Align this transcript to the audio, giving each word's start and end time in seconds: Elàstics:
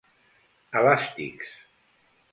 Elàstics: 0.81 1.55